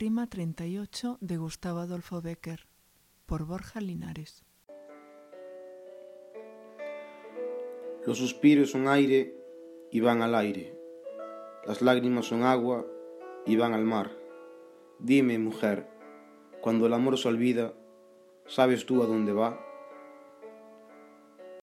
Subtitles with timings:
[0.00, 2.68] Rima 38 de Gustavo Adolfo Becker
[3.26, 4.44] por Borja Linares.
[8.06, 9.34] Los suspiros son aire
[9.90, 10.78] y van al aire.
[11.66, 12.86] Las lágrimas son agua
[13.44, 14.16] y van al mar.
[15.00, 15.88] Dime, mujer,
[16.60, 17.74] cuando el amor se olvida,
[18.46, 19.67] ¿sabes tú a dónde va?